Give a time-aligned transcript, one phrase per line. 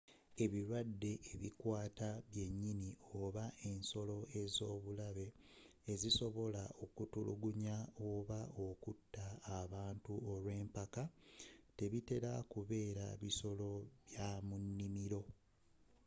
[0.43, 5.27] ebirwadde ebikwata byenyini, oba ensolo ez’obulabe
[5.91, 7.75] ezisobola okutulugunya
[8.11, 9.27] oba okutta
[9.59, 11.03] abantu olwempaka
[11.77, 13.67] tebitera kubeera bisolo
[14.07, 15.21] bya mu nimiro